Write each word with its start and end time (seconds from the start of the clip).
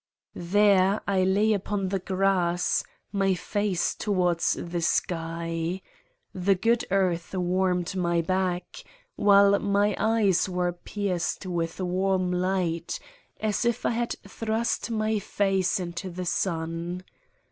There 0.33 0.99
I 1.07 1.23
lay 1.23 1.53
upon 1.53 1.89
the 1.89 1.99
grass, 1.99 2.83
my 3.11 3.35
face 3.35 3.93
toward 3.93 4.39
the 4.39 4.81
sky. 4.81 5.83
The 6.33 6.55
good 6.55 6.85
earth 6.89 7.35
warmed 7.35 7.95
my 7.95 8.21
back, 8.23 8.77
while 9.15 9.59
my 9.59 9.93
eyes 9.99 10.49
were 10.49 10.71
pierced 10.71 11.45
with 11.45 11.79
warm 11.79 12.31
light, 12.31 12.99
as 13.39 13.63
if 13.63 13.85
I 13.85 13.91
had 13.91 14.15
202 14.23 14.29
Satan's 14.29 14.39
Diary 14.39 14.39
thrust 14.47 14.89
my 14.89 15.19
face 15.19 15.79
into 15.79 16.09
the 16.09 16.25
sun. 16.25 17.03